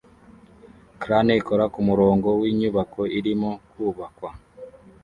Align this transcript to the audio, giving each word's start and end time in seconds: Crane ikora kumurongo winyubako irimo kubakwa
Crane 1.01 1.33
ikora 1.41 1.65
kumurongo 1.73 2.29
winyubako 2.41 3.01
irimo 3.17 3.49
kubakwa 3.69 4.29